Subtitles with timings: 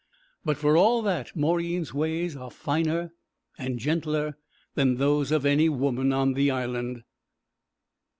[0.43, 3.13] But for all that Mauryeen's ways are finer
[3.59, 4.35] and gentler
[4.73, 7.03] than those of any woman in the Island.